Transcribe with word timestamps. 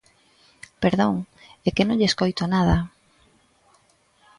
¡Perdón! 0.83 1.15
É 1.67 1.69
que 1.75 1.83
non 1.85 1.97
lle 1.99 2.09
escoito 2.11 2.43
nada. 2.55 2.77